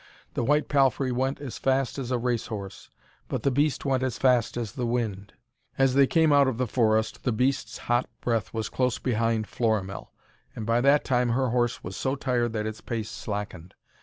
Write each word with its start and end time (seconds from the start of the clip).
The 0.33 0.43
white 0.43 0.67
palfrey 0.67 1.11
went 1.11 1.39
as 1.39 1.59
fast 1.59 1.99
as 1.99 2.09
a 2.09 2.17
race 2.17 2.47
horse, 2.47 2.89
but 3.27 3.43
the 3.43 3.51
beast 3.51 3.85
went 3.85 4.01
as 4.01 4.17
fast 4.17 4.57
as 4.57 4.71
the 4.71 4.87
wind. 4.87 5.33
As 5.77 5.93
they 5.93 6.07
came 6.07 6.33
out 6.33 6.47
of 6.47 6.57
the 6.57 6.65
forest, 6.65 7.21
the 7.23 7.31
beast's 7.31 7.77
hot 7.85 8.09
breath 8.19 8.51
was 8.51 8.67
close 8.67 8.97
behind 8.97 9.45
Florimell. 9.47 10.11
And 10.55 10.65
by 10.65 10.81
that 10.81 11.05
time 11.05 11.29
her 11.29 11.49
horse 11.49 11.83
was 11.83 11.95
so 11.95 12.15
tired 12.15 12.51
that 12.53 12.65
its 12.65 12.81
pace 12.81 13.11
slackened. 13.11 13.75